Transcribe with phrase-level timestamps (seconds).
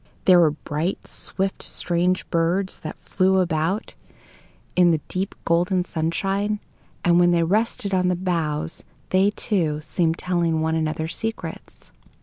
[0.25, 3.93] There were bright, swift, strange birds, that flew about
[4.75, 6.59] in the deep golden sunshine,
[7.05, 11.91] and when they rested on the boughs, they, too, seemed telling one another secrets.